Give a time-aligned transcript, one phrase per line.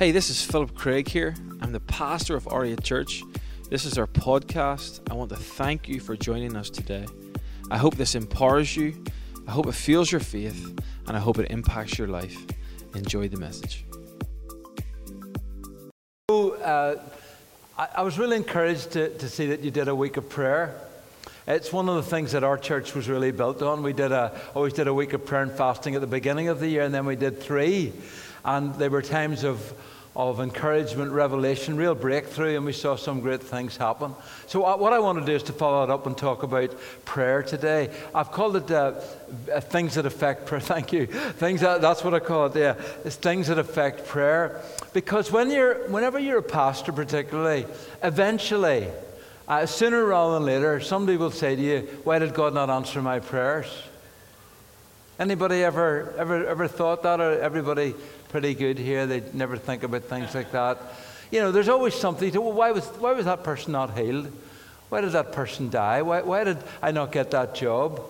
[0.00, 1.34] Hey, this is Philip Craig here.
[1.60, 3.22] I'm the pastor of Aria Church.
[3.68, 5.00] This is our podcast.
[5.10, 7.04] I want to thank you for joining us today.
[7.70, 9.04] I hope this empowers you,
[9.46, 10.74] I hope it fuels your faith,
[11.06, 12.34] and I hope it impacts your life.
[12.94, 13.84] Enjoy the message.
[16.30, 16.98] So, uh,
[17.78, 20.80] I, I was really encouraged to, to see that you did a week of prayer.
[21.46, 23.82] It's one of the things that our church was really built on.
[23.82, 26.58] We did a, always did a week of prayer and fasting at the beginning of
[26.58, 27.92] the year, and then we did three.
[28.44, 29.74] And there were times of,
[30.16, 34.14] of encouragement, revelation, real breakthrough, and we saw some great things happen.
[34.46, 37.42] So, what I want to do is to follow it up and talk about prayer
[37.42, 37.90] today.
[38.14, 39.00] I've called it uh,
[39.52, 40.60] uh, things that affect prayer.
[40.72, 41.06] Thank you.
[41.06, 42.56] Things that, that's what I call it.
[42.56, 44.60] Yeah, it's things that affect prayer.
[44.92, 47.66] Because when you're, whenever you're a pastor, particularly,
[48.02, 48.88] eventually,
[49.46, 53.00] uh, sooner rather than later, somebody will say to you, "Why did God not answer
[53.02, 53.66] my prayers?"
[55.20, 57.20] Anybody ever, ever, ever thought that?
[57.20, 57.94] Or everybody
[58.30, 59.06] pretty good here?
[59.06, 60.78] They never think about things like that.
[61.30, 62.30] You know, there's always something.
[62.32, 64.32] To, well, why was why was that person not healed?
[64.88, 66.02] Why did that person die?
[66.02, 68.02] Why, why did I not get that job?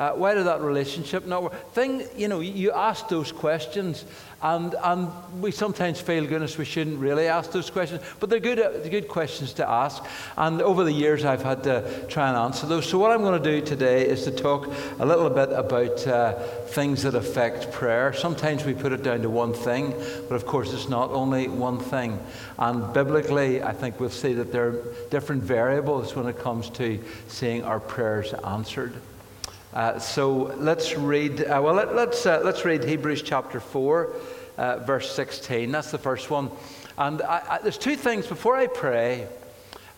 [0.00, 1.72] Uh, why did that relationship not work?
[1.74, 4.06] Thing, you know, you ask those questions,
[4.40, 5.10] and, and
[5.42, 9.08] we sometimes feel, goodness, we shouldn't really ask those questions, but they're good, uh, good
[9.08, 10.02] questions to ask.
[10.38, 12.88] And over the years, I've had to try and answer those.
[12.88, 16.32] So, what I'm going to do today is to talk a little bit about uh,
[16.68, 18.14] things that affect prayer.
[18.14, 19.92] Sometimes we put it down to one thing,
[20.30, 22.18] but of course, it's not only one thing.
[22.58, 26.98] And biblically, I think we'll see that there are different variables when it comes to
[27.28, 28.94] seeing our prayers answered.
[29.72, 31.42] Uh, so let's read.
[31.42, 34.16] Uh, well, let, us let's, uh, let's read Hebrews chapter four,
[34.58, 35.70] uh, verse sixteen.
[35.70, 36.50] That's the first one.
[36.98, 39.28] And I, I, there's two things before I pray.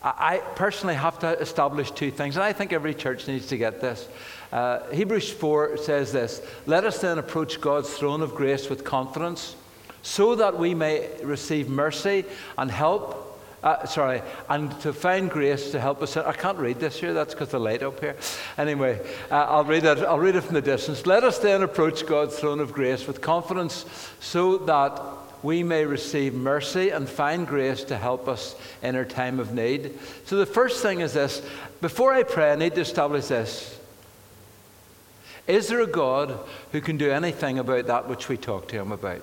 [0.03, 3.57] I, I, personally have to establish two things, and I think every church needs to
[3.57, 4.07] get this.
[4.51, 9.55] Uh, Hebrews four says this: "Let us then approach God's throne of grace with confidence,
[10.03, 12.25] so that we may receive mercy
[12.59, 13.31] and help."
[13.63, 16.17] Uh, sorry, and to find grace to help us.
[16.17, 18.17] I can't read this here, that's because the light up here.
[18.57, 18.99] Anyway,
[19.31, 21.05] uh, I'll, read it, I'll read it from the distance.
[21.05, 23.85] Let us then approach God's throne of grace with confidence
[24.19, 25.01] so that
[25.43, 29.97] we may receive mercy and find grace to help us in our time of need.
[30.25, 31.41] So the first thing is this
[31.79, 33.79] before I pray, I need to establish this.
[35.47, 36.37] Is there a God
[36.73, 39.21] who can do anything about that which we talk to him about?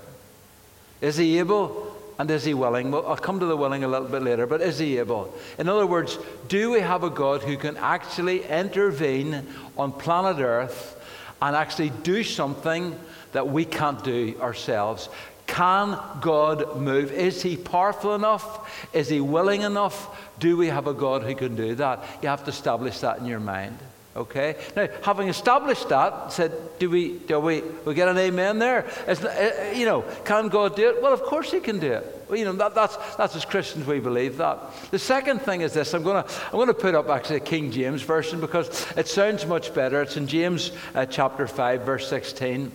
[1.03, 1.90] Is he able?
[2.21, 2.91] And is he willing?
[2.91, 5.33] Well, I'll come to the willing a little bit later, but is he able?
[5.57, 9.47] In other words, do we have a God who can actually intervene
[9.79, 11.03] on planet Earth
[11.41, 12.95] and actually do something
[13.33, 15.09] that we can't do ourselves?
[15.47, 17.11] Can God move?
[17.11, 18.71] Is he powerful enough?
[18.93, 20.15] Is he willing enough?
[20.39, 22.05] Do we have a God who can do that?
[22.21, 23.79] You have to establish that in your mind.
[24.17, 24.57] Okay?
[24.75, 28.87] Now, having established that, said, do we, do we, we get an amen there?
[29.07, 31.01] It's, uh, you know, can God do it?
[31.01, 32.25] Well, of course He can do it.
[32.29, 34.59] Well, you know, that, that's, that's as Christians we believe that.
[34.91, 37.71] The second thing is this I'm going to I'm gonna put up actually a King
[37.71, 40.03] James version because it sounds much better.
[40.03, 42.73] It's in James uh, chapter 5, verse 16.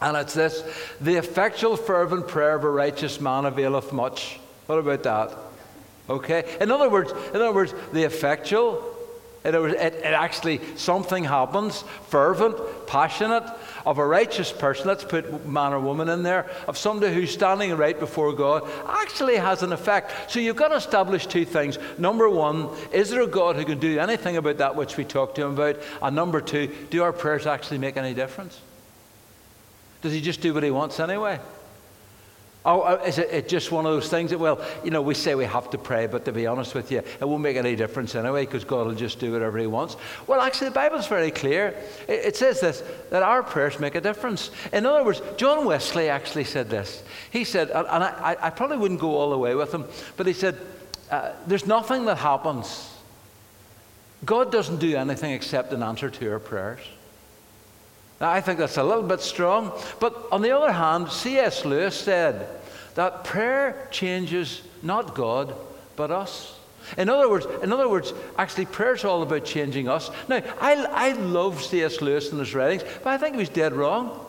[0.00, 0.64] And it's this
[1.00, 4.40] The effectual, fervent prayer of a righteous man availeth much.
[4.66, 5.38] What about that?
[6.10, 6.56] Okay?
[6.60, 8.91] In other words, in other words, the effectual,
[9.44, 13.44] it, it, it, actually, something happens, fervent, passionate,
[13.84, 17.76] of a righteous person, let's put man or woman in there, of somebody who's standing
[17.76, 20.30] right before God, actually has an effect.
[20.30, 21.78] So you've got to establish two things.
[21.98, 25.34] Number one, is there a God who can do anything about that which we talk
[25.34, 25.76] to him about?
[26.00, 28.60] And number two, do our prayers actually make any difference?
[30.02, 31.40] Does he just do what he wants anyway?
[32.64, 35.34] Oh, uh, is it just one of those things that, well, you know, we say
[35.34, 38.14] we have to pray, but to be honest with you, it won't make any difference
[38.14, 39.96] anyway because God will just do whatever He wants?
[40.28, 41.74] Well, actually, the Bible's very clear.
[42.06, 44.52] It, says this that our prayers make a difference.
[44.72, 47.02] In other words, John Wesley actually said this.
[47.30, 49.84] He said, and I, I probably wouldn't go all the way with him,
[50.16, 50.56] but he said,
[51.10, 52.90] uh, There's nothing that happens.
[54.24, 56.80] God doesn't do anything except an answer to our prayers.
[58.22, 59.72] I think that's a little bit strong.
[59.98, 61.64] But on the other hand, C.S.
[61.64, 62.48] Lewis said
[62.94, 65.54] that prayer changes not God,
[65.96, 66.58] but us.
[66.98, 70.10] In other words, in other words, actually, prayer is all about changing us.
[70.28, 72.00] Now, I, I love C.S.
[72.00, 74.26] Lewis and his writings, but I think he was dead wrong.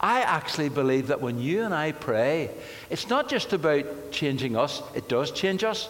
[0.00, 2.50] I actually believe that when you and I pray,
[2.90, 5.88] it's not just about changing us, it does change us,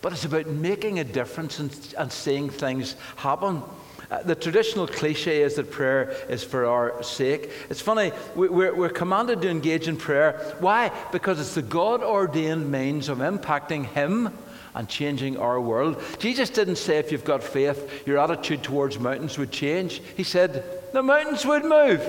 [0.00, 3.62] but it's about making a difference and, and seeing things happen.
[4.10, 7.50] Uh, the traditional cliche is that prayer is for our sake.
[7.68, 10.56] It's funny, we're, we're commanded to engage in prayer.
[10.58, 10.90] Why?
[11.12, 14.36] Because it's the God ordained means of impacting Him
[14.74, 16.02] and changing our world.
[16.18, 20.02] Jesus didn't say if you've got faith, your attitude towards mountains would change.
[20.16, 22.02] He said the mountains would move.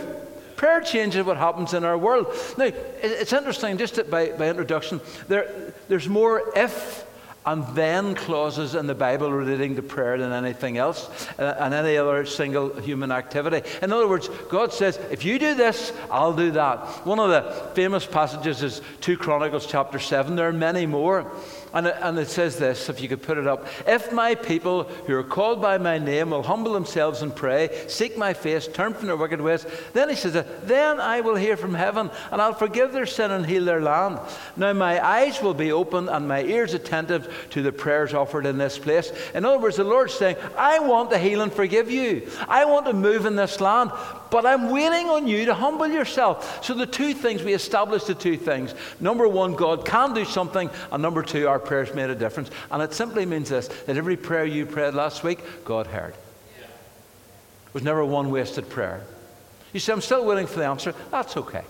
[0.56, 2.28] Prayer changes what happens in our world.
[2.58, 2.72] Now,
[3.02, 7.04] it's interesting, just by, by introduction, there, there's more if
[7.46, 11.10] and then clauses in the Bible relating to prayer than anything else
[11.40, 13.68] uh, and any other single human activity.
[13.82, 17.06] In other words, God says, if you do this, I'll do that.
[17.06, 20.36] One of the famous passages is 2 Chronicles chapter 7.
[20.36, 21.32] There are many more.
[21.74, 24.84] And it, and it says this, if you could put it up If my people
[24.84, 28.94] who are called by my name will humble themselves and pray, seek my face, turn
[28.94, 32.54] from their wicked ways, then he says, Then I will hear from heaven, and I'll
[32.54, 34.20] forgive their sin and heal their land.
[34.58, 38.58] Now my eyes will be open and my ears attentive to the prayers offered in
[38.58, 39.12] this place.
[39.34, 42.30] In other words, the Lord's saying, I want to heal and forgive you.
[42.48, 43.92] I want to move in this land.
[44.32, 46.64] But I'm waiting on you to humble yourself.
[46.64, 48.74] So the two things, we established the two things.
[49.02, 52.50] Number one, God can do something, and number two, our prayers made a difference.
[52.70, 56.14] And it simply means this that every prayer you prayed last week, God heard.
[56.14, 59.02] It was never one wasted prayer.
[59.72, 60.94] You say, I'm still waiting for the answer.
[61.12, 61.64] That's okay.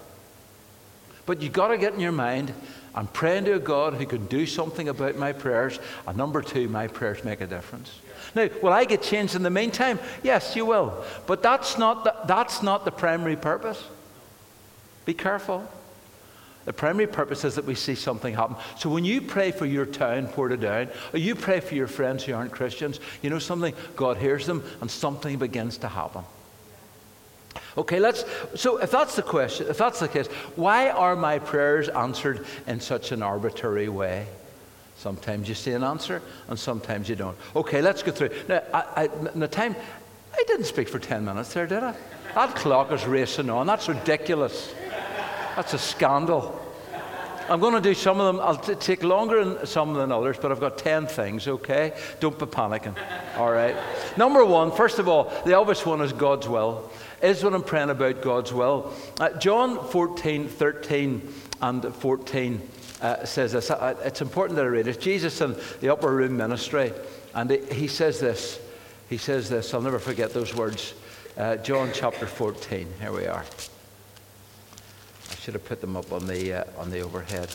[1.28, 2.54] But you've got to get in your mind,
[2.94, 5.80] I'm praying to a God who can do something about my prayers.
[6.08, 8.00] And number two, my prayers make a difference.
[8.34, 10.00] Now, will I get changed in the meantime?
[10.24, 11.06] Yes, you will.
[11.28, 13.84] But that's not the, that's not the primary purpose.
[15.06, 15.68] Be careful.
[16.66, 18.56] The primary purpose is that we see something happen.
[18.78, 22.34] So when you pray for your town, Portadown, or you pray for your friends who
[22.34, 23.74] aren't Christians, you know something?
[23.96, 26.24] God hears them and something begins to happen.
[27.78, 28.26] Okay, let's.
[28.56, 32.80] So, if that's the question, if that's the case, why are my prayers answered in
[32.80, 34.28] such an arbitrary way?
[34.98, 37.38] Sometimes you see an answer, and sometimes you don't.
[37.56, 38.30] Okay, let's go through.
[38.48, 39.76] Now, I, I, the time,
[40.34, 41.96] I didn't speak for 10 minutes there, did I?
[42.36, 43.68] That clock is racing on.
[43.68, 44.74] That's ridiculous.
[45.56, 46.58] That's a scandal.
[47.50, 48.42] I'm going to do some of them.
[48.42, 51.94] I'll t- take longer than some than others, but I've got 10 things, okay?
[52.22, 52.96] Don't be panicking.
[53.36, 53.76] All right.
[54.16, 56.90] Number one, first of all, the obvious one is God's will.
[57.22, 58.94] Is what I'm praying about God's will.
[59.20, 62.62] Uh, John 14, 13, and 14
[63.02, 63.70] uh, says this.
[63.70, 65.00] Uh, it's important that I read it.
[65.02, 66.94] Jesus in the upper room ministry,
[67.36, 68.60] and he says this.
[69.10, 69.74] He says this.
[69.74, 70.94] I'll never forget those words.
[71.38, 72.88] Uh, John chapter 14.
[73.02, 73.44] Here we are.
[75.42, 77.50] Should have put them up on the, uh, on the overhead.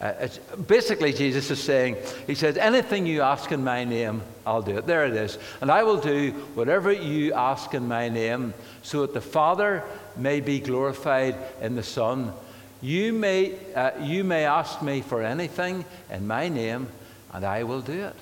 [0.00, 0.28] Uh,
[0.66, 1.96] basically, Jesus is saying,
[2.26, 4.86] He says, Anything you ask in my name, I'll do it.
[4.86, 5.38] There it is.
[5.60, 9.82] And I will do whatever you ask in my name, so that the Father
[10.16, 12.32] may be glorified in the Son.
[12.80, 16.88] You may, uh, you may ask me for anything in my name,
[17.32, 18.16] and I will do it.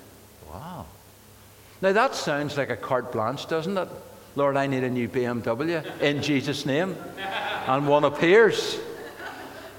[0.51, 0.87] Wow.
[1.83, 3.89] Now that sounds like a carte blanche, doesn't it?
[4.35, 6.97] Lord, I need a new BMW in Jesus' name.
[7.67, 8.79] And one appears.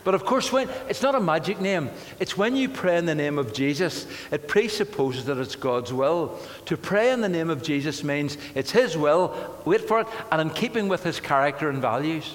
[0.07, 1.89] But of course, when, it's not a magic name.
[2.17, 6.39] It's when you pray in the name of Jesus, it presupposes that it's God's will.
[6.67, 10.39] To pray in the name of Jesus means it's His will, wait for it, and
[10.39, 12.33] in keeping with His character and values.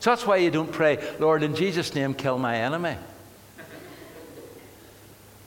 [0.00, 2.96] So that's why you don't pray, Lord, in Jesus' name, kill my enemy.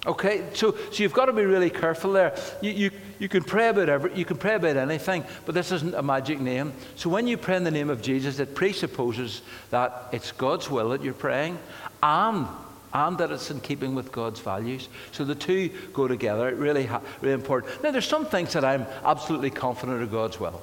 [0.09, 2.35] Okay, so, so you've got to be really careful there.
[2.61, 5.93] You, you, you, can pray about every, you can pray about anything, but this isn't
[5.93, 6.73] a magic name.
[6.95, 10.89] So when you pray in the name of Jesus, it presupposes that it's God's will
[10.89, 11.59] that you're praying
[12.01, 12.47] and,
[12.91, 14.89] and that it's in keeping with God's values.
[15.11, 16.55] So the two go together.
[16.55, 16.89] Really,
[17.21, 17.83] really important.
[17.83, 20.59] Now, there's some things that I'm absolutely confident of God's will.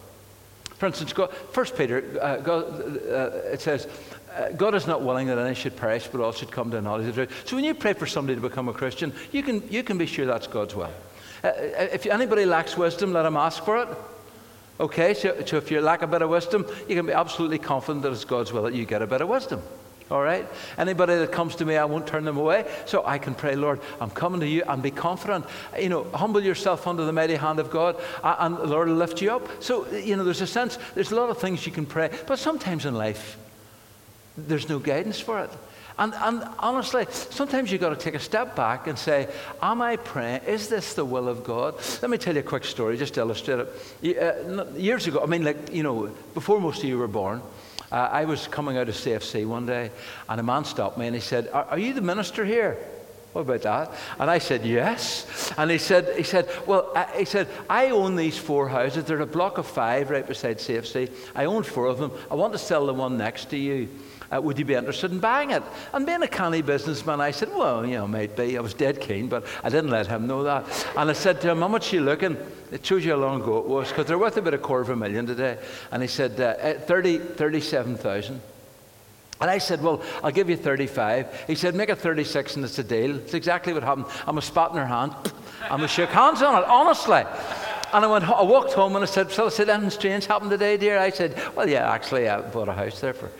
[0.76, 2.64] For instance, God, First Peter, uh, God,
[3.08, 3.86] uh, it says,
[4.36, 7.08] uh, God is not willing that any should perish, but all should come to knowledge
[7.08, 7.48] of the truth.
[7.48, 10.06] So when you pray for somebody to become a Christian, you can, you can be
[10.06, 10.90] sure that's God's will.
[11.42, 13.88] Uh, uh, if anybody lacks wisdom, let him ask for it.
[14.78, 18.02] Okay, so, so if you lack a bit of wisdom, you can be absolutely confident
[18.02, 19.62] that it's God's will that you get a bit of wisdom.
[20.10, 20.46] All right?
[20.78, 22.70] Anybody that comes to me, I won't turn them away.
[22.84, 25.46] So I can pray, Lord, I'm coming to you and be confident.
[25.78, 29.20] You know, humble yourself under the mighty hand of God, and the Lord will lift
[29.20, 29.62] you up.
[29.62, 32.38] So, you know, there's a sense, there's a lot of things you can pray, but
[32.38, 33.36] sometimes in life,
[34.36, 35.50] there's no guidance for it.
[35.98, 39.28] And, and honestly, sometimes you've got to take a step back and say,
[39.62, 40.42] Am I praying?
[40.46, 41.74] Is this the will of God?
[42.02, 43.66] Let me tell you a quick story just to illustrate
[44.02, 44.18] it.
[44.18, 47.40] Uh, years ago, I mean, like, you know, before most of you were born,
[47.90, 49.90] uh, I was coming out of CFC one day,
[50.28, 52.76] and a man stopped me and he said, Are, are you the minister here?
[53.32, 53.92] What about that?
[54.18, 55.52] And I said, Yes.
[55.56, 59.04] And he said, he said Well, I, he said, I own these four houses.
[59.04, 61.10] They're a block of five right beside CFC.
[61.34, 62.12] I own four of them.
[62.30, 63.88] I want to sell the one next to you.
[64.34, 65.62] Uh, would you be interested in buying it?
[65.92, 68.56] And being a canny businessman, I said, Well, you know, might be.
[68.58, 70.64] I was dead keen, but I didn't let him know that.
[70.96, 72.36] And I said to him, How much are you looking?
[72.72, 74.90] It shows you how long ago it was, because they're worth about a quarter of
[74.90, 75.58] a million today.
[75.92, 78.40] And he said, uh, 30, 37,000.
[79.40, 81.44] And I said, Well, I'll give you 35.
[81.46, 83.16] He said, Make it 36 and it's a deal.
[83.16, 84.06] It's exactly what happened.
[84.26, 85.14] I'm a spot in her hand.
[85.70, 87.22] I'm a shook hands on it, honestly.
[87.92, 90.50] And I, went, I walked home and I said, So I said, anything strange happened
[90.50, 90.98] today, dear?
[90.98, 93.30] I said, Well, yeah, actually, I bought a house there for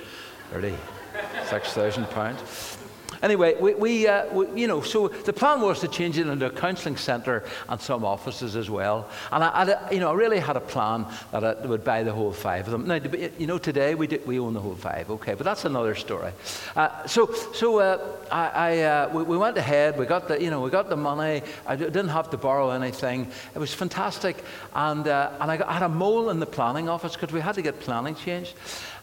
[0.51, 2.77] 36,000 pounds.
[3.23, 6.47] Anyway, we, we, uh, we, you know, so the plan was to change it into
[6.47, 9.09] a counselling centre and some offices as well.
[9.33, 12.13] And I, I, you know, I really had a plan that I would buy the
[12.13, 12.87] whole five of them.
[12.87, 13.01] Now,
[13.39, 16.33] you know, today we, do, we own the whole five, okay, but that's another story.
[16.75, 17.99] Uh, so, so uh,
[18.31, 19.99] I, I uh, we, we, went ahead.
[19.99, 21.43] We got the, you know, we got the money.
[21.67, 23.31] I didn't have to borrow anything.
[23.55, 24.45] It was fantastic.
[24.75, 27.55] And, uh, and got, I had a mole in the planning office because we had
[27.55, 28.55] to get planning changed.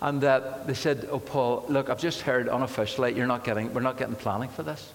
[0.04, 3.80] And uh, they said, "Oh, Paul, look, I've just heard unofficially you're not getting, we're
[3.80, 4.92] not getting planning for this."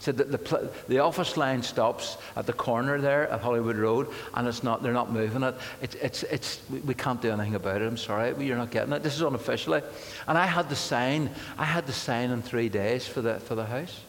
[0.00, 4.48] Said that the, the office line stops at the corner there at Holywood Road, and
[4.48, 5.54] it's not, they're not moving it.
[5.80, 7.86] It's, it's, it's, we can't do anything about it.
[7.86, 9.04] I'm sorry, you're not getting it.
[9.04, 9.80] This is unofficially.
[10.26, 13.54] And I had to sign, I had to sign in three days for the, for
[13.54, 14.00] the house.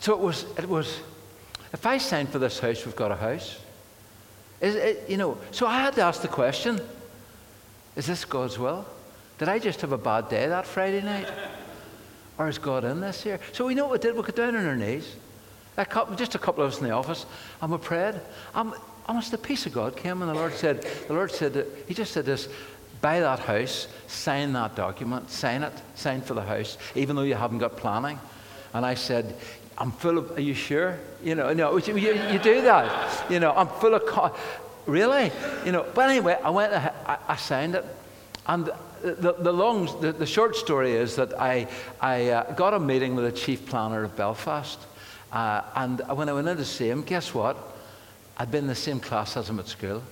[0.00, 0.98] So it was, it was,
[1.72, 3.60] if I sign for this house, we've got a house.
[4.62, 6.80] Is it, you know, so I had to ask the question
[7.96, 8.86] is this God's will?
[9.38, 11.28] Did I just have a bad day that Friday night?
[12.38, 13.40] Or is God in this here?
[13.52, 14.14] So we know what we did.
[14.14, 15.16] We got down on our knees.
[15.78, 17.24] A couple, just a couple of us in the office,
[17.62, 18.14] and we prayed.
[18.54, 18.74] And
[19.06, 22.12] almost the peace of God came, and the Lord said, the Lord said, He just
[22.12, 22.48] said this,
[23.00, 27.34] buy that house, sign that document, sign it, sign for the house, even though you
[27.34, 28.18] haven't got planning.
[28.74, 29.36] And I said,
[29.78, 30.98] I'm full of, are you sure?
[31.22, 33.30] You know, no, you, you do that.
[33.30, 34.40] You know, I'm full of,
[34.86, 35.30] really?
[35.64, 36.72] You know, but anyway, I went,
[37.06, 37.84] I, I signed it.
[38.46, 38.70] And
[39.02, 41.68] the, the, long, the, the, short story is that I,
[42.00, 44.78] I uh, got a meeting with the chief planner of Belfast.
[45.32, 47.56] Uh, and when I went in to see him, guess what?
[48.36, 50.02] I'd been in the same class as him at school.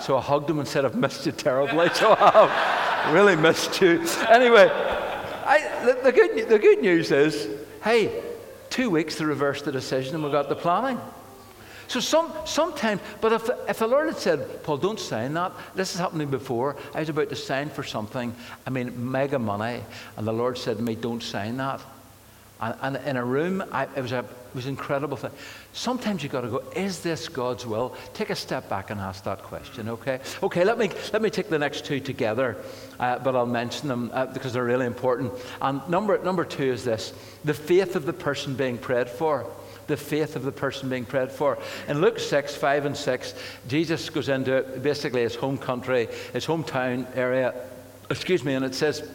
[0.00, 1.88] So I hugged him and said, I've missed you terribly.
[1.94, 4.04] So I've really missed you.
[4.28, 4.68] Anyway,
[5.44, 7.48] I, the, the, good, the good news is
[7.82, 8.22] hey,
[8.70, 11.00] two weeks to reverse the decision and we got the planning.
[11.88, 15.92] So some, sometimes, but if, if the Lord had said, Paul, don't sign that, this
[15.92, 16.76] has happened to me before.
[16.94, 18.34] I was about to sign for something,
[18.66, 19.82] I mean, mega money,
[20.16, 21.80] and the Lord said to me, don't sign that.
[22.62, 25.32] And, and in a room, I, it, was a, it was an incredible thing.
[25.72, 27.96] Sometimes you've got to go, is this God's will?
[28.14, 30.20] Take a step back and ask that question, okay?
[30.44, 32.56] Okay, let me, let me take the next two together,
[33.00, 35.32] uh, but I'll mention them uh, because they're really important.
[35.60, 37.12] And number, number two is this
[37.44, 39.44] the faith of the person being prayed for
[39.86, 41.58] the faith of the person being prayed for.
[41.88, 43.34] In Luke 6, 5 and 6,
[43.68, 47.54] Jesus goes into basically his home country, his hometown area,
[48.10, 49.08] excuse me, and it says,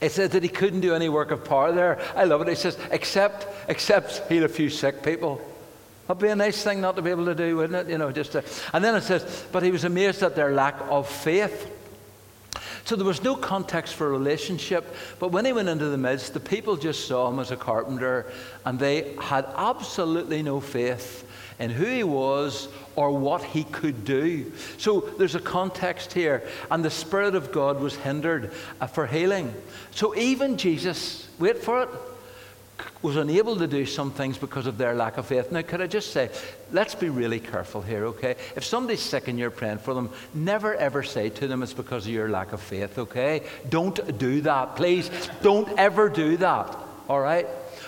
[0.00, 2.00] it says that he couldn't do any work of power there.
[2.14, 2.48] I love it.
[2.48, 5.40] He says, except, except heal a few sick people.
[6.06, 7.90] That'd be a nice thing not to be able to do, wouldn't it?
[7.90, 10.76] You know, just to, and then it says, but he was amazed at their lack
[10.88, 11.70] of faith.
[12.88, 14.96] So there was no context for a relationship.
[15.18, 18.32] But when he went into the midst, the people just saw him as a carpenter
[18.64, 21.28] and they had absolutely no faith
[21.58, 24.50] in who he was or what he could do.
[24.78, 29.52] So there's a context here, and the Spirit of God was hindered uh, for healing.
[29.90, 31.90] So even Jesus, wait for it,
[33.02, 35.52] was unable to do some things because of their lack of faith.
[35.52, 36.30] Now, could I just say,
[36.72, 38.34] let's be really careful here, okay?
[38.56, 42.06] If somebody's sick and you're praying for them, never ever say to them it's because
[42.06, 43.42] of your lack of faith, okay?
[43.68, 44.76] Don't do that.
[44.76, 45.10] Please,
[45.42, 46.76] don't ever do that,
[47.08, 47.46] all right?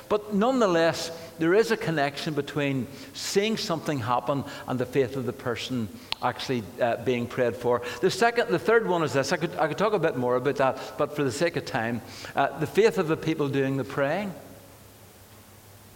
[0.08, 5.32] But nonetheless, there is a connection between seeing something happen and the faith of the
[5.32, 5.88] person
[6.22, 7.82] actually uh, being prayed for.
[8.00, 9.32] The second, the third one is this.
[9.32, 11.64] I could, I could talk a bit more about that, but for the sake of
[11.64, 12.02] time,
[12.36, 14.34] uh, the faith of the people doing the praying.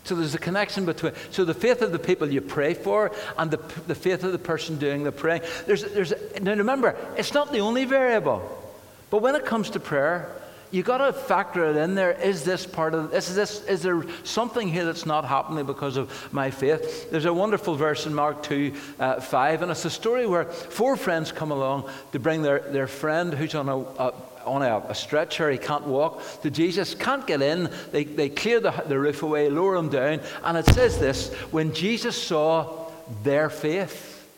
[0.04, 3.50] So there's a connection between so the faith of the people you pray for and
[3.50, 3.56] the,
[3.86, 5.42] the faith of the person doing the praying.
[5.66, 8.60] There's, there's, now remember, it's not the only variable.
[9.08, 10.30] But when it comes to prayer,
[10.70, 12.12] you've got to factor it in there.
[12.12, 13.30] Is this part of this?
[13.30, 17.10] Is, this, is there something here that's not happening because of my faith?
[17.10, 20.96] There's a wonderful verse in Mark 2 uh, 5, and it's a story where four
[20.96, 24.12] friends come along to bring their, their friend who's on a, a
[24.44, 27.70] on a, a, stretcher, he can't walk, to Jesus, can't get in.
[27.92, 31.72] They, they clear the, the roof away, lower him down, and it says this when
[31.72, 32.90] Jesus saw
[33.22, 34.28] their faith.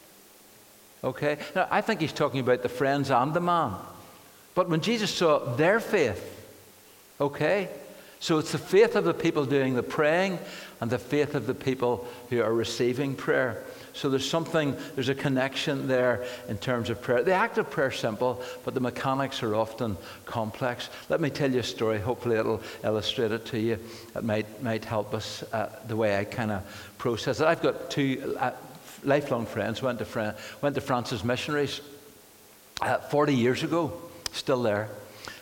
[1.04, 1.38] Okay?
[1.54, 3.74] Now, I think he's talking about the friends and the man.
[4.54, 6.48] But when Jesus saw their faith,
[7.20, 7.68] okay?
[8.20, 10.38] So it's the faith of the people doing the praying
[10.80, 13.62] and the faith of the people who are receiving prayer.
[13.92, 17.22] So there's something, there's a connection there in terms of prayer.
[17.22, 19.96] The act of prayer is simple, but the mechanics are often
[20.26, 20.90] complex.
[21.08, 21.98] Let me tell you a story.
[21.98, 23.78] Hopefully, it'll illustrate it to you.
[24.14, 27.46] It might, might help us uh, the way I kind of process it.
[27.46, 28.50] I've got two uh,
[29.02, 31.80] lifelong friends, went to, Fran- went to Francis Missionaries
[32.82, 33.92] uh, 40 years ago,
[34.32, 34.90] still there.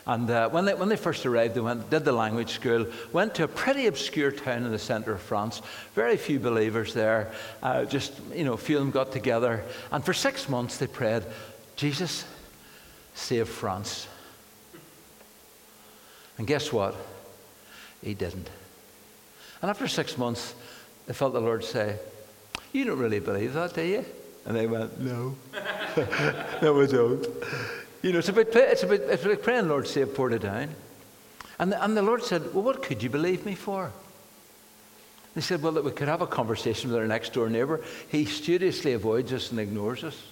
[0.06, 3.34] And uh, when, they, when they first arrived, they went, did the language school, went
[3.37, 5.62] to a pretty obscure town in the centre of France.
[5.94, 7.32] Very few believers there.
[7.62, 9.64] Uh, just, you know, a few of them got together.
[9.90, 11.23] And for six months they prayed,
[11.76, 12.26] Jesus,
[13.14, 14.06] save France.
[16.37, 16.94] And guess what?
[18.02, 18.50] He didn't.
[19.62, 20.54] And after six months,
[21.06, 21.96] they felt the Lord say,
[22.73, 24.04] You don't really believe that, do you?
[24.44, 25.34] And they went, No.
[26.61, 27.26] no, we don't.
[28.04, 30.68] You know, it's about, it's about, it's about praying, Lord, save Portadown.
[31.58, 33.90] And the, and the Lord said, Well, what could you believe me for?
[35.34, 37.80] They said, Well, that we could have a conversation with our next door neighbour.
[38.11, 40.23] He studiously avoids us and ignores us,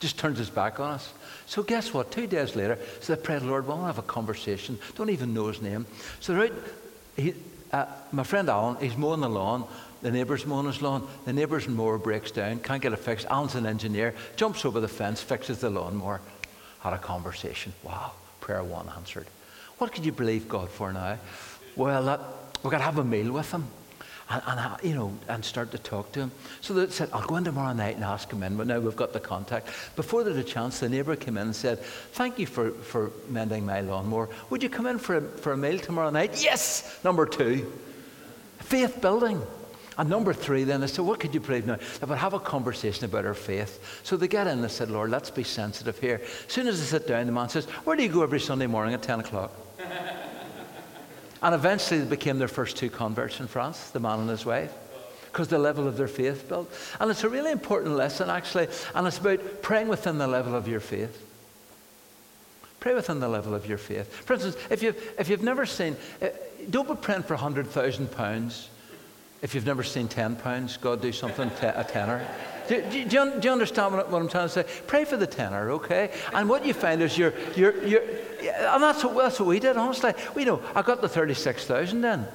[0.00, 1.12] just turns his back on us.
[1.44, 2.10] So, guess what?
[2.10, 4.78] Two days later, so they prayed, Lord, we want to have a conversation.
[4.94, 5.84] Don't even know his name.
[6.20, 6.52] So, right,
[7.14, 7.34] he,
[7.74, 9.66] uh, my friend Alan, he's mowing the lawn.
[10.00, 11.06] The neighbour's mowing his lawn.
[11.26, 13.26] The neighbour's mower breaks down, can't get it fixed.
[13.26, 16.22] Alan's an engineer, jumps over the fence, fixes the lawnmower.
[16.80, 17.72] Had a conversation.
[17.82, 19.26] Wow, prayer one answered.
[19.78, 21.18] What could you believe God for now?
[21.74, 22.04] Well,
[22.62, 23.66] we're going to have a meal with him
[24.28, 26.32] and, and, uh, you know, and start to talk to him.
[26.60, 28.56] So they said, I'll go in tomorrow night and ask him in.
[28.56, 29.68] But now we've got the contact.
[29.94, 33.64] Before they a chance, the neighbour came in and said, Thank you for, for mending
[33.64, 34.28] my lawnmower.
[34.50, 36.42] Would you come in for a, for a meal tomorrow night?
[36.42, 36.98] Yes!
[37.04, 37.72] Number two,
[38.58, 39.40] faith building.
[39.98, 41.76] And number three, then they said, What could you pray now?
[41.76, 44.00] They would have a conversation about our faith.
[44.02, 46.20] So they get in and they said, Lord, let's be sensitive here.
[46.46, 48.66] As soon as they sit down, the man says, Where do you go every Sunday
[48.66, 49.52] morning at 10 o'clock?
[51.42, 54.72] And eventually they became their first two converts in France, the man and his wife,
[55.26, 56.72] because the level of their faith built.
[56.98, 60.66] And it's a really important lesson, actually, and it's about praying within the level of
[60.66, 61.22] your faith.
[62.80, 64.12] Pray within the level of your faith.
[64.12, 66.28] For instance, if you've, if you've never seen, uh,
[66.70, 68.66] don't be praying for £100,000
[69.46, 72.26] if you've never seen £10, God do something, a tenner.
[72.66, 74.64] Do, do, do, you, do, you, understand what, I'm trying to say?
[74.88, 76.10] Pray for the tenner, okay?
[76.34, 79.76] And what you find is you're, you're, you're and that's what, that's what we did,
[79.76, 80.14] honestly.
[80.34, 82.26] We know, I got the 36,000 in,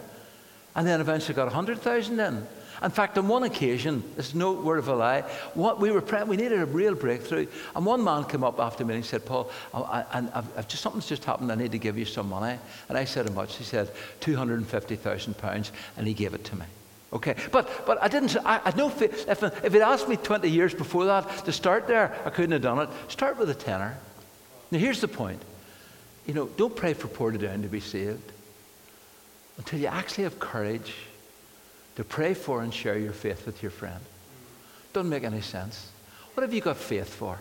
[0.74, 2.48] and then eventually got 100,000 in.
[2.82, 5.22] In fact, on one occasion, there's no word of a lie,
[5.54, 7.48] what we were praying, we needed a real breakthrough.
[7.76, 10.82] And one man came up after me and he said, Paul, I, I, I've just,
[10.82, 12.58] something's just happened, I need to give you some money.
[12.88, 13.58] And I said, how much?
[13.58, 13.92] He said,
[14.22, 16.66] £250,000, and he gave it to me.
[17.14, 18.38] Okay, but but I didn't.
[18.46, 18.88] I, I no.
[18.88, 22.62] If if it asked me 20 years before that to start there, I couldn't have
[22.62, 22.90] done it.
[23.10, 23.98] Start with a tenner.
[24.72, 25.42] Now here's the point.
[26.26, 28.32] You know, don't pray for Portadown to be saved
[29.58, 30.94] until you actually have courage
[31.98, 34.00] to pray for and share your faith with your friend.
[34.94, 35.92] Doesn't make any sense.
[36.34, 37.40] What have you got faith for?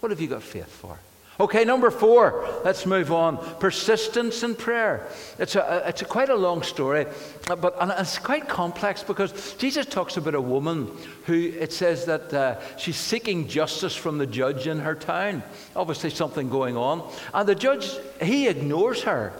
[0.00, 0.98] What have you got faith for?
[1.40, 3.38] Okay, number four, let's move on.
[3.58, 5.08] Persistence in prayer.
[5.38, 7.06] It's, a, it's a quite a long story,
[7.46, 10.90] but and it's quite complex because Jesus talks about a woman
[11.24, 15.42] who it says that uh, she's seeking justice from the judge in her town.
[15.74, 17.10] Obviously, something going on.
[17.32, 19.32] And the judge, he ignores her.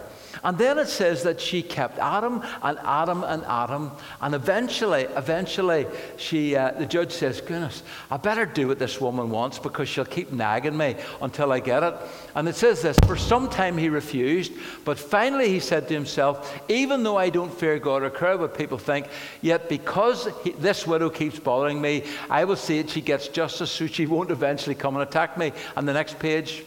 [0.43, 3.91] And then it says that she kept Adam and Adam and Adam.
[4.21, 5.85] And eventually, eventually,
[6.17, 10.05] she, uh, the judge says, Goodness, I better do what this woman wants because she'll
[10.05, 11.93] keep nagging me until I get it.
[12.35, 16.59] And it says this For some time he refused, but finally he said to himself,
[16.69, 19.07] Even though I don't fear God or care what people think,
[19.41, 23.71] yet because he, this widow keeps bothering me, I will see that she gets justice
[23.71, 25.51] so she won't eventually come and attack me.
[25.75, 26.63] And the next page,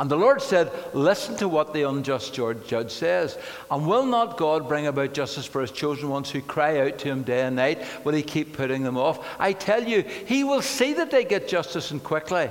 [0.00, 3.38] and the Lord said, Listen to what the unjust judge says.
[3.70, 7.08] And will not God bring about justice for his chosen ones who cry out to
[7.08, 7.84] him day and night?
[8.04, 9.24] Will he keep putting them off?
[9.38, 12.50] I tell you, he will see that they get justice and quickly.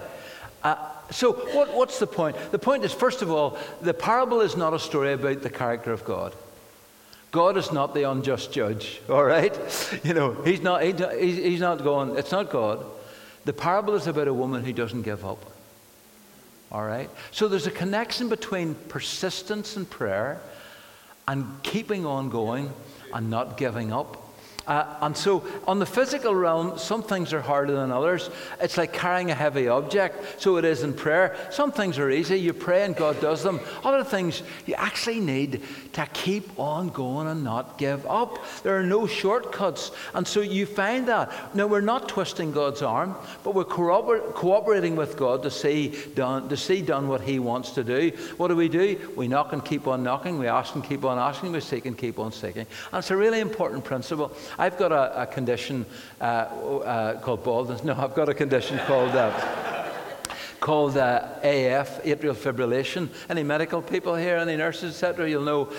[0.63, 0.77] Uh,
[1.11, 2.37] so, what, what's the point?
[2.51, 5.91] The point is, first of all, the parable is not a story about the character
[5.91, 6.33] of God.
[7.31, 9.53] God is not the unjust judge, all right?
[10.05, 12.85] You know, he's not, he's not going, it's not God.
[13.43, 15.52] The parable is about a woman who doesn't give up.
[16.73, 17.09] All right?
[17.31, 20.41] So there's a connection between persistence in prayer
[21.27, 22.71] and keeping on going
[23.13, 24.22] and not giving up.
[24.67, 28.29] Uh, and so, on the physical realm, some things are harder than others.
[28.61, 30.41] It's like carrying a heavy object.
[30.41, 31.35] So it is in prayer.
[31.51, 32.39] Some things are easy.
[32.39, 33.59] You pray and God does them.
[33.83, 35.61] Other things, you actually need
[35.93, 38.39] to keep on going and not give up.
[38.63, 39.91] There are no shortcuts.
[40.13, 41.53] And so you find that.
[41.55, 46.47] Now, we're not twisting God's arm, but we're cooper- cooperating with God to see, done,
[46.47, 48.11] to see done what He wants to do.
[48.37, 49.11] What do we do?
[49.17, 50.39] We knock and keep on knocking.
[50.39, 51.51] We ask and keep on asking.
[51.51, 52.65] We seek and keep on seeking.
[52.91, 54.31] And it's a really important principle.
[54.57, 55.85] I've got a, a condition
[56.21, 57.83] uh, uh, called baldness.
[57.83, 59.11] No, I've got a condition called.
[59.11, 59.31] Uh,
[60.59, 63.09] called uh, AF, atrial fibrillation.
[63.29, 65.69] Any medical people here, any nurses, etc., you'll know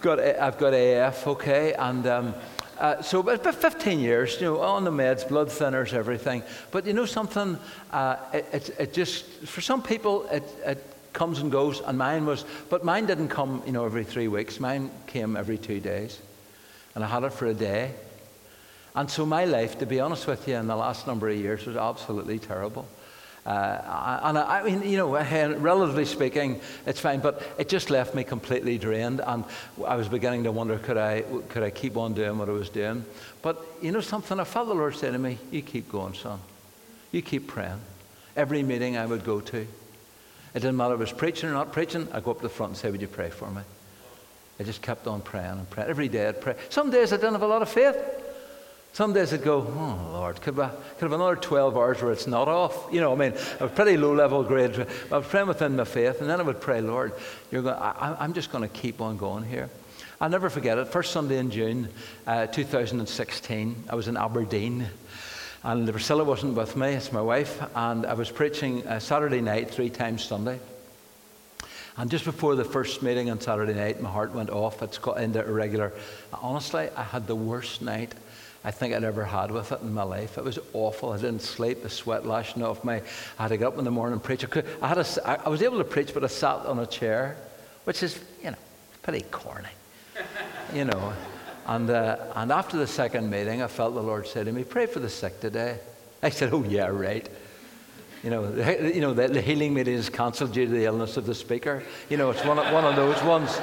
[0.00, 1.74] got, I've got AF, okay?
[1.74, 2.34] And um,
[2.78, 6.42] uh, so about 15 years, you know, on the meds, blood thinners, everything.
[6.70, 7.58] But you know something?
[7.90, 12.26] Uh, it, it, it, just, for some people, it, it comes and goes, and mine
[12.26, 14.60] was, but mine didn't come, you know, every three weeks.
[14.60, 16.20] Mine came every two days.
[16.94, 17.92] And I had it for a day.
[18.96, 21.66] And so my life, to be honest with you, in the last number of years
[21.66, 22.88] was absolutely terrible.
[23.44, 28.14] Uh, and I, I, mean, you know, relatively speaking, it's fine, but it just left
[28.14, 29.20] me completely drained.
[29.24, 29.44] And
[29.86, 32.70] I was beginning to wonder, could I, could I keep on doing what I was
[32.70, 33.04] doing?
[33.42, 34.40] But you know something?
[34.40, 36.40] I felt the Lord say to me, You keep going, son.
[37.12, 37.80] You keep praying.
[38.34, 39.68] Every meeting I would go to, it
[40.54, 42.70] didn't matter if I was preaching or not preaching, I'd go up to the front
[42.70, 43.62] and say, Would you pray for me?
[44.58, 45.90] I just kept on praying and praying.
[45.90, 46.56] Every day I'd pray.
[46.70, 47.96] Some days I didn't have a lot of faith.
[48.96, 52.26] Some days I'd go, oh Lord, could I, could have another 12 hours where it's
[52.26, 52.88] not off?
[52.90, 54.86] You know, I mean, a pretty low level grade.
[55.12, 57.12] I was praying within my faith, and then I would pray, Lord,
[57.50, 59.68] you're going, I, am just going to keep on going here.
[60.18, 60.88] I'll never forget it.
[60.88, 61.90] First Sunday in June
[62.26, 64.86] uh, 2016, I was in Aberdeen.
[65.62, 69.70] And Priscilla wasn't with me, it's my wife, and I was preaching uh, Saturday night,
[69.70, 70.58] three times Sunday.
[71.98, 74.80] And just before the first meeting on Saturday night, my heart went off.
[74.80, 75.92] It's got into irregular.
[76.32, 78.14] Honestly, I had the worst night
[78.66, 80.38] I think I'd ever had with it in my life.
[80.38, 81.12] It was awful.
[81.12, 81.84] I didn't sleep.
[81.84, 82.94] The sweat lashing off me.
[83.38, 84.42] I had to get up in the morning and preach.
[84.42, 86.86] I, could, I, had a, I was able to preach, but I sat on a
[86.86, 87.36] chair,
[87.84, 88.56] which is, you know,
[89.04, 89.68] pretty corny.
[90.74, 91.12] you know.
[91.66, 94.86] And, uh, and after the second meeting, I felt the Lord say to me, Pray
[94.86, 95.78] for the sick today.
[96.20, 97.28] I said, Oh, yeah, right.
[98.24, 101.16] You know, the, you know, the, the healing meeting is cancelled due to the illness
[101.16, 101.84] of the speaker.
[102.10, 103.60] You know, it's one one of those ones.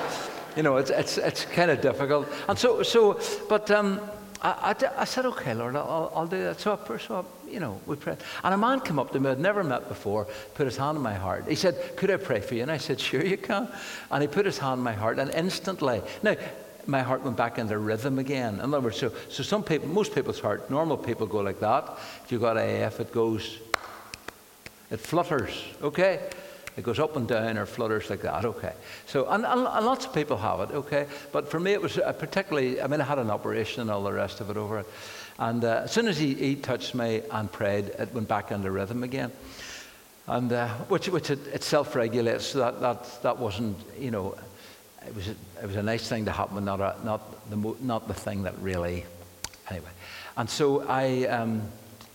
[0.55, 2.29] You know, it's, it's, it's kind of difficult.
[2.47, 3.99] And so, so but um,
[4.43, 6.60] I, I, I, said, okay, Lord, I'll, I'll do that.
[6.60, 8.17] So, I, so I, you know, we prayed.
[8.43, 11.03] And a man came up to me I'd never met before, put his hand on
[11.03, 11.45] my heart.
[11.47, 12.62] He said, could I pray for you?
[12.62, 13.69] And I said, sure you can.
[14.12, 16.36] And he put his hand on my heart, and instantly, now,
[16.86, 18.56] my heart went back into rhythm again.
[18.56, 21.97] In other words, so, so some people, most people's heart, normal people go like that.
[22.25, 23.60] If you've got AF, it goes,
[24.91, 26.19] it flutters, okay?
[26.75, 28.73] It goes up and down or flutters like that, okay.
[29.05, 31.07] So, and, and, lots of people have it, okay.
[31.31, 34.13] But for me, it was particularly, I mean, I had an operation and all the
[34.13, 34.88] rest of it over it.
[35.38, 38.71] And uh, as soon as he, he touched me and prayed, it went back into
[38.71, 39.31] rhythm again.
[40.27, 44.36] And uh, which, which it, it self regulates, so that, that, that wasn't, you know,
[45.05, 48.07] it was, a, it was a nice thing to happen, not, a, not, the, not
[48.07, 49.05] the thing that really,
[49.69, 49.89] anyway.
[50.38, 51.62] And so I, um,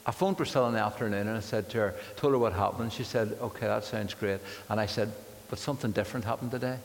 [0.08, 2.94] I phoned Priscilla in the afternoon and I said to her, told her what happened.
[2.94, 4.40] She said, okay, that sounds great.
[4.70, 5.12] And I said,
[5.50, 6.78] but something different happened today.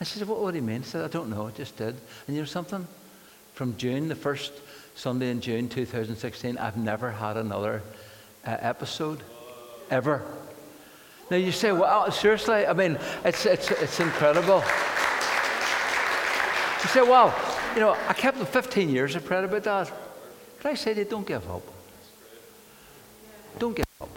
[0.00, 0.80] And she said, what, what do you mean?
[0.80, 1.94] I said, I don't know, it just did.
[2.26, 2.84] And you know something?
[3.54, 4.52] From June, the first
[4.96, 7.80] Sunday in June 2016, I've never had another
[8.44, 9.22] uh, episode,
[9.88, 10.24] ever.
[11.30, 12.66] Now you say, well, seriously?
[12.66, 14.64] I mean, it's, it's, it's incredible.
[16.82, 17.32] You say, well,
[17.74, 19.92] you know, I kept them 15 years, I prayed about that.
[20.58, 21.75] Can I say they don't give up?
[23.58, 24.08] Don't give up.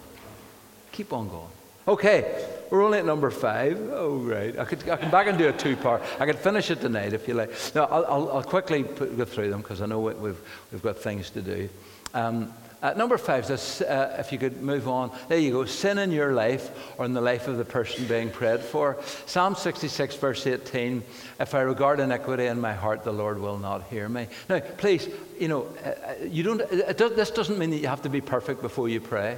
[0.91, 1.47] Keep on going.
[1.87, 3.79] Okay, we're only at number five.
[3.91, 4.57] Oh, right.
[4.59, 6.03] I could I come back and do a two part.
[6.19, 7.51] I could finish it tonight if you like.
[7.73, 10.39] No, I'll, I'll, I'll quickly put, go through them because I know we've,
[10.71, 11.69] we've got things to do.
[12.13, 15.11] Um, uh, number five, this, uh, if you could move on.
[15.27, 15.65] There you go.
[15.65, 18.97] Sin in your life or in the life of the person being prayed for.
[19.25, 21.03] Psalm 66, verse 18.
[21.41, 24.27] If I regard iniquity in my heart, the Lord will not hear me.
[24.47, 26.59] Now, please, you know, uh, uh you don't,
[26.97, 29.37] does, this doesn't mean that you have to be perfect before you pray,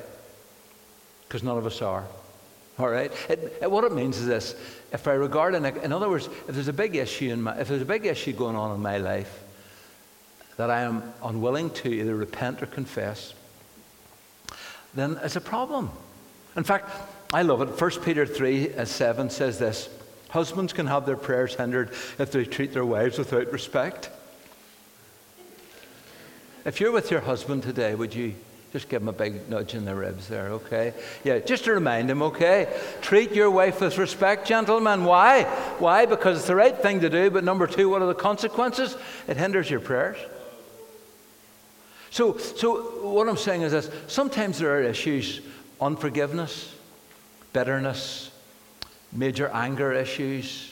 [1.27, 2.06] because none of us are.
[2.77, 3.12] All right?
[3.27, 4.56] It, it, what it means is this.
[4.93, 7.69] If I regard, iniquity, in other words, if there's a big issue in my, if
[7.69, 9.41] there's a big issue going on in my life,
[10.57, 13.33] that I am unwilling to either repent or confess,
[14.93, 15.89] then it's a problem.
[16.55, 16.89] In fact,
[17.33, 17.79] I love it.
[17.79, 19.89] 1 Peter 3 uh, 7 says this
[20.29, 24.09] Husbands can have their prayers hindered if they treat their wives without respect.
[26.63, 28.35] If you're with your husband today, would you
[28.71, 30.93] just give him a big nudge in the ribs there, okay?
[31.23, 32.73] Yeah, just to remind him, okay?
[33.01, 35.03] Treat your wife with respect, gentlemen.
[35.03, 35.43] Why?
[35.79, 36.05] Why?
[36.05, 38.95] Because it's the right thing to do, but number two, what are the consequences?
[39.27, 40.17] It hinders your prayers.
[42.12, 43.89] So, so what I'm saying is this.
[44.08, 45.41] Sometimes there are issues.
[45.80, 46.76] Unforgiveness,
[47.54, 48.30] bitterness,
[49.12, 50.70] major anger issues,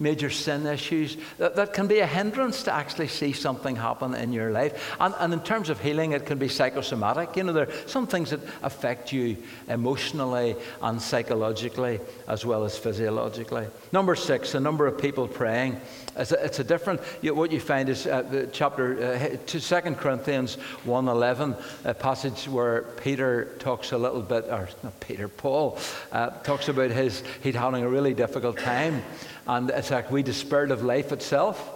[0.00, 4.32] major sin issues that, that can be a hindrance to actually see something happen in
[4.32, 4.94] your life.
[5.00, 7.36] And, and in terms of healing, it can be psychosomatic.
[7.36, 9.36] You know, there are some things that affect you
[9.68, 13.66] emotionally and psychologically as well as physiologically.
[13.92, 15.80] Number six, the number of people praying.
[16.16, 19.94] It's a, it's a different, you what you find is uh, the chapter, uh, 2
[19.94, 25.78] Corinthians 1.11, a passage where Peter talks a little bit, or not Peter, Paul,
[26.12, 29.02] uh, talks about his, he'd having a really difficult time.
[29.46, 31.70] And it's like we despaired of life itself.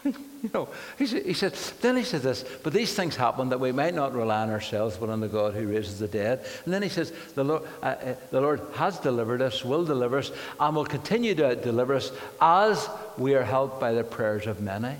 [0.04, 3.72] you know, he, he said, then he says this, but these things happen that we
[3.72, 6.44] might not rely on ourselves, but on the God who raises the dead.
[6.64, 10.18] And then he says, the Lord, uh, uh, the Lord has delivered us, will deliver
[10.18, 14.60] us, and will continue to deliver us as we are helped by the prayers of
[14.60, 14.96] many.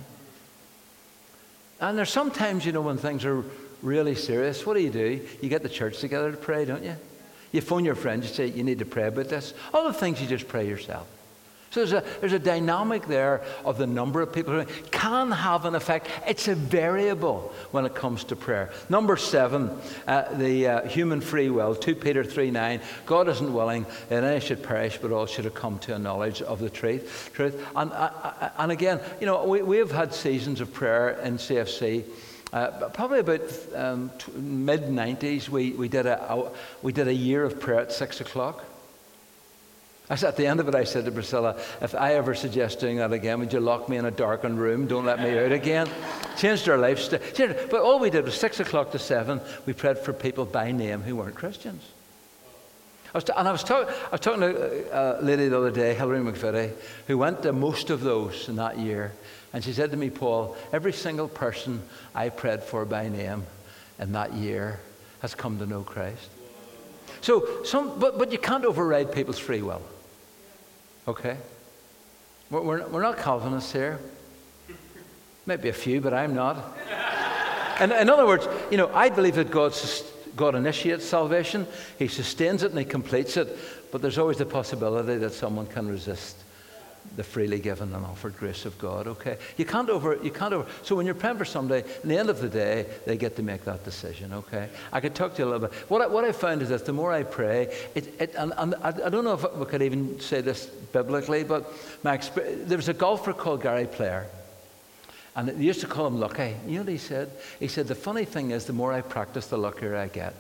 [1.81, 3.45] And there's sometimes, you know, when things are
[3.83, 5.21] really serious, what do you do?
[5.43, 6.97] You get the church together to pray, don't you?
[7.53, 9.55] You phone your friend, you say, you need to pray about this.
[9.73, 11.07] Other things, you just pray yourself.
[11.75, 15.65] So there's a, there's a dynamic there of the number of people who can have
[15.65, 16.07] an effect.
[16.25, 18.71] It's a variable when it comes to prayer.
[18.89, 22.81] Number seven, uh, the uh, human free will, 2 Peter 3 9.
[23.07, 26.43] God isn't willing that any should perish, but all should have come to a knowledge
[26.43, 27.33] of the truth.
[27.35, 27.67] truth.
[27.75, 31.39] And, uh, uh and again, you know, we, we have had seasons of prayer in
[31.39, 32.05] CFC.
[32.53, 33.41] Uh, probably about
[33.75, 37.91] um, mid 90s, we, we, did a, a, we did a year of prayer at
[37.91, 38.65] 6 o'clock.
[40.11, 43.13] At the end of it, I said to Priscilla, if I ever suggest doing that
[43.13, 44.87] again, would you lock me in a darkened room?
[44.87, 45.89] Don't let me out again.
[46.37, 47.21] Changed our lifestyle.
[47.71, 51.01] But all we did was 6 o'clock to 7, we prayed for people by name
[51.01, 51.83] who weren't Christians.
[53.15, 55.95] I was and I was, talk- I was talking to a lady the other day,
[55.95, 56.73] Hilary McVitie,
[57.07, 59.13] who went to most of those in that year.
[59.53, 61.81] And she said to me, Paul, every single person
[62.15, 63.45] I prayed for by name
[64.01, 64.81] in that year
[65.23, 66.29] has come to know Christ.
[67.21, 69.81] So, some, but, but you can't override people's free will.
[71.07, 71.37] Okay?
[72.51, 73.99] We're, we're, not Calvinists here.
[75.47, 76.77] Maybe a few, but I'm not.
[77.81, 79.75] and in other words, you know, I believe that God,
[80.37, 81.67] God initiates salvation,
[81.99, 83.59] He sustains it, and He completes it.
[83.91, 86.44] But there's always the possibility that someone can resist
[87.17, 89.07] the freely given and offered grace of God.
[89.07, 90.69] Okay, you can't over, you can't over.
[90.83, 93.43] So when you're praying for somebody, in the end of the day, they get to
[93.43, 94.33] make that decision.
[94.33, 95.73] Okay, I could talk to you a little bit.
[95.89, 98.75] What I, what I found is that the more I pray, it, it and, and
[98.77, 102.89] I, I, don't know if we could even say this biblically, but my there was
[102.89, 104.27] a golfer called Gary Player.
[105.37, 106.55] And they used to call him lucky.
[106.67, 107.31] You know what he said?
[107.59, 110.35] He said, The funny thing is, the more I practice, the luckier I get.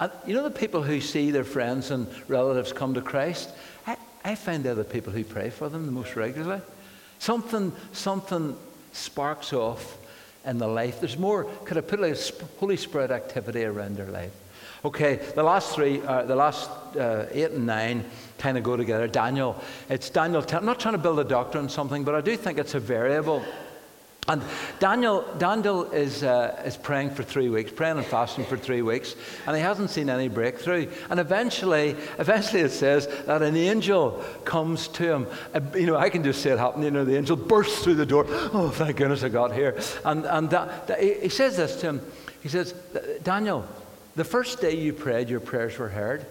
[0.00, 3.50] And you know the people who see their friends and relatives come to Christ?
[4.24, 6.62] I, find the people who pray for them the most regularly.
[7.18, 8.56] Something, something
[8.92, 9.98] sparks off
[10.44, 11.00] in the life.
[11.00, 12.16] There's more, could I put like
[12.58, 14.32] Holy Spirit activity around their life?
[14.84, 18.04] Okay, the last three, uh, the last uh, eight and nine
[18.36, 19.08] kind of go together.
[19.08, 19.58] Daniel,
[19.88, 20.44] it's Daniel.
[20.52, 22.80] I'm not trying to build a doctrine on something, but I do think it's a
[22.80, 23.42] variable.
[24.26, 24.42] And
[24.80, 29.14] Daniel, Daniel is, uh, is praying for three weeks, praying and fasting for three weeks,
[29.46, 30.90] and he hasn't seen any breakthrough.
[31.10, 35.26] And eventually, eventually it says that an angel comes to him.
[35.52, 36.86] Uh, you know, I can just see it happening.
[36.86, 38.24] You know, the angel bursts through the door.
[38.28, 39.78] Oh, thank goodness I got here.
[40.06, 42.00] And, and that, that, he says this to him.
[42.42, 42.72] He says,
[43.22, 43.66] Daniel,
[44.16, 46.24] the first day you prayed, your prayers were heard.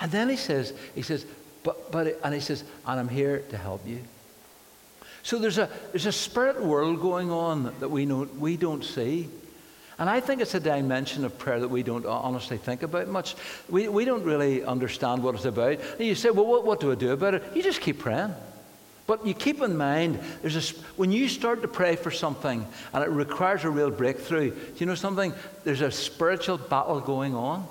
[0.00, 1.26] And then he says, he says,
[1.64, 4.00] but, but, and he says, and I'm here to help you.
[5.22, 9.28] So there's a, there's a spirit world going on that we, know, we don't see.
[9.98, 13.36] And I think it's a dimension of prayer that we don't honestly think about much.
[13.68, 15.78] We, we don't really understand what it's about.
[15.98, 17.44] And you say, well, what, what do I do about it?
[17.54, 18.34] You just keep praying.
[19.06, 23.04] But you keep in mind, there's a, when you start to pray for something and
[23.04, 25.32] it requires a real breakthrough, do you know something?
[25.64, 27.66] There's a spiritual battle going on.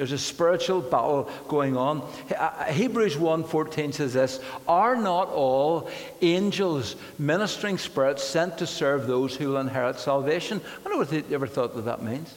[0.00, 2.00] There's a spiritual battle going on.
[2.34, 5.90] Uh, Hebrews 1:14 says this, "Are not all
[6.22, 11.34] angels ministering spirits sent to serve those who will inherit salvation?" I wonder what you
[11.34, 12.32] ever thought that that means.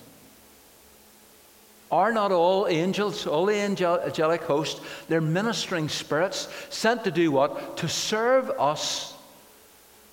[1.90, 7.78] Are not all angels, all the angelic host, they're ministering spirits sent to do what?
[7.78, 9.14] To serve us,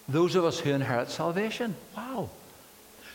[0.08, 1.74] those of us who inherit salvation.
[1.96, 2.30] Wow.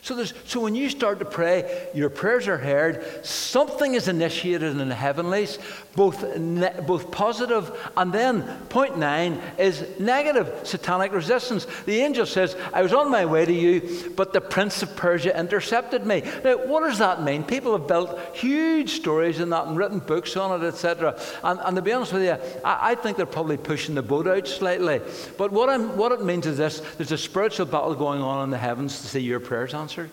[0.06, 4.88] So, so when you start to pray, your prayers are heard, something is initiated in
[4.88, 5.58] the heavenlies,
[5.96, 11.66] both, ne- both positive, and then point nine is negative satanic resistance.
[11.88, 15.36] The angel says, I was on my way to you, but the prince of Persia
[15.36, 16.22] intercepted me.
[16.44, 17.44] Now, what does that mean?
[17.44, 21.20] People have built huge stories in that and written books on it, etc.
[21.44, 24.28] And, and to be honest with you, I, I, think they're probably pushing the boat
[24.28, 25.02] out slightly.
[25.36, 28.52] But what, I'm, what it means is this there's a spiritual battle going on in
[28.52, 30.12] the heavens to see your prayers answered answered.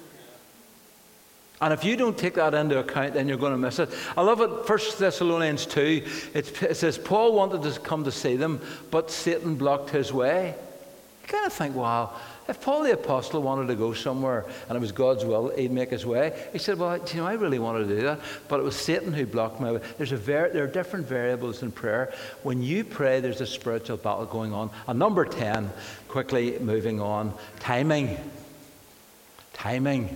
[1.61, 3.89] And if you don't take that into account, then you're going to miss it.
[4.17, 6.03] I love it, 1 Thessalonians 2.
[6.35, 10.55] It, it says, Paul wanted to come to see them, but Satan blocked his way.
[11.23, 12.17] You kind of think, wow,
[12.49, 15.91] if Paul the Apostle wanted to go somewhere and it was God's will, he'd make
[15.91, 16.37] his way.
[16.53, 18.19] He said, Well, you know, I really wanted to do that,
[18.49, 19.81] but it was Satan who blocked my way.
[19.97, 22.13] There's a ver- there are different variables in prayer.
[22.43, 24.71] When you pray, there's a spiritual battle going on.
[24.89, 25.71] And number 10,
[26.09, 28.19] quickly moving on, timing
[29.63, 30.09] timing.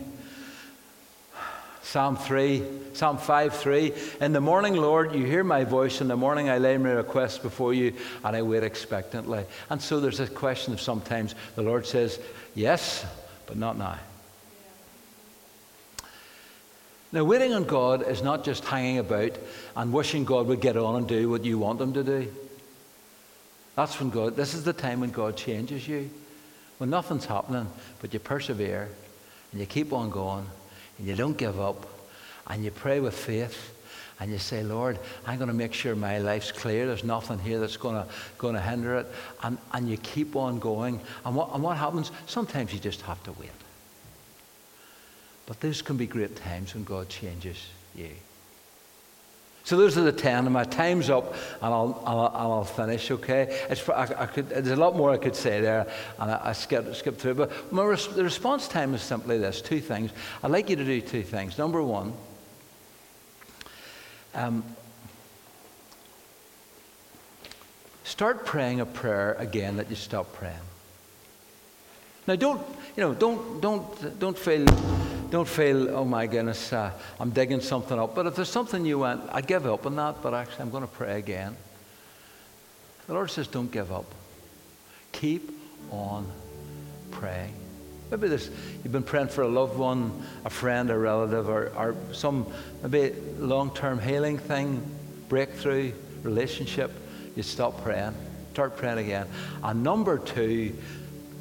[1.82, 3.92] Psalm 3, Psalm 5 3.
[4.20, 6.00] In the morning, Lord, you hear my voice.
[6.00, 7.92] In the morning, I lay my request before you
[8.24, 9.44] and I wait expectantly.
[9.70, 12.18] And so there's a question of sometimes the Lord says,
[12.56, 13.06] Yes,
[13.46, 14.00] but not now.
[17.12, 19.38] Now, waiting on God is not just hanging about
[19.76, 22.35] and wishing God would get on and do what you want Him to do.
[23.76, 26.11] That's when God, this is the time when God changes you.
[26.78, 27.68] When nothing's happening,
[28.00, 28.90] but you persevere
[29.57, 30.47] and you keep on going,
[30.99, 31.87] and you don't give up,
[32.47, 33.75] and you pray with faith,
[34.21, 36.87] and you say, Lord, I'm going to make sure my life's clear.
[36.87, 39.07] There's nothing here that's going to, going to hinder it.
[39.42, 41.01] And, and you keep on going.
[41.25, 42.12] And what, and what happens?
[42.27, 43.49] Sometimes you just have to wait.
[45.47, 47.57] But those can be great times when God changes
[47.95, 48.11] you.
[49.66, 53.66] So those are the ten, and my time's up, and I'll, I'll, I'll finish, okay?
[53.68, 55.88] It's, I, I could, there's a lot more I could say there,
[56.20, 59.81] and I, I skipped, through But my res, the response time is simply this two
[59.81, 60.12] things.
[60.44, 61.59] I'd like you to do two things.
[61.59, 62.12] Number one,
[64.35, 64.62] um,
[68.05, 70.55] start praying a prayer again that you stopped praying.
[72.29, 72.62] Now, don't,
[72.96, 74.64] you know, don't, don't, don't feel
[75.31, 78.15] don't feel, oh my goodness, uh, I'm digging something up.
[78.15, 80.83] But if there's something you want, I give up on that, but actually I'm going
[80.83, 81.57] to pray again.
[83.07, 84.07] The Lord says, don't give up.
[85.12, 85.51] Keep
[85.91, 86.27] on
[87.11, 87.55] praying.
[88.11, 88.51] Maybe this,
[88.83, 92.47] you've been praying for a loved one, a friend, a relative, or, or some
[92.83, 94.81] maybe long-term healing thing,
[95.29, 96.93] breakthrough, relationship.
[97.35, 98.15] You stop praying.
[98.53, 99.27] Start praying again.
[99.62, 100.75] And number two,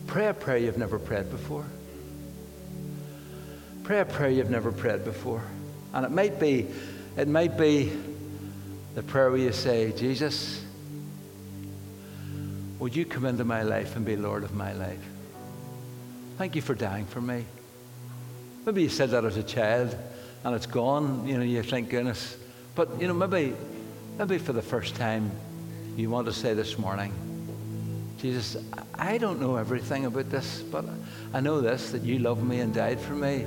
[0.08, 1.66] pray a prayer you've never prayed before.
[3.86, 5.44] Pray a prayer you've never prayed before.
[5.94, 6.66] And it might be,
[7.18, 7.96] it might be
[8.96, 10.66] the prayer where you say, Jesus,
[12.80, 15.06] would you come into my life and be Lord of my life?
[16.40, 17.46] Thank you for dying for me.
[18.66, 19.96] Maybe you said that as a child
[20.44, 22.38] and it's gone, you know, you think, goodness.
[22.74, 23.54] But, you know, maybe,
[24.18, 25.30] maybe for the first time
[25.96, 27.14] you want to say this morning,
[28.18, 28.58] Jesus,
[28.96, 30.86] I don't know everything about this, but
[31.36, 33.46] I know this, that you love me and died for me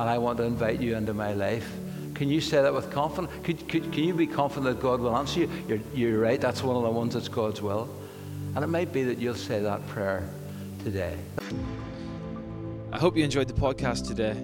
[0.00, 1.70] and I want to invite you into my life.
[2.14, 3.30] Can you say that with confidence?
[3.44, 5.50] Could, could, can you be confident that God will answer you?
[5.68, 7.86] You're, you're right, that's one of the ones that's God's will.
[8.54, 10.26] And it might be that you'll say that prayer
[10.84, 11.18] today.
[12.90, 14.42] I hope you enjoyed the podcast today.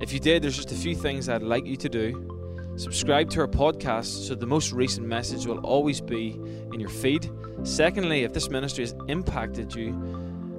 [0.00, 2.74] If you did, there's just a few things I'd like you to do.
[2.76, 6.40] Subscribe to our podcast so the most recent message will always be
[6.72, 7.30] in your feed.
[7.64, 9.88] Secondly, if this ministry has impacted you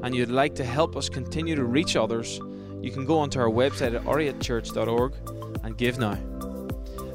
[0.04, 2.40] and you'd like to help us continue to reach others,
[2.86, 5.14] you can go onto our website at oriatchurch.org
[5.64, 6.12] and give now.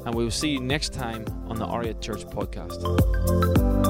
[0.05, 3.80] And we will see you next time on the Oriat Church podcast.